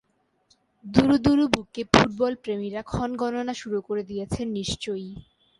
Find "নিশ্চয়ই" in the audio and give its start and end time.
4.51-5.09